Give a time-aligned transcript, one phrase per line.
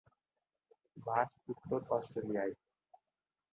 [0.97, 2.53] বাস উত্তর অষ্ট্রেলিয়ায়।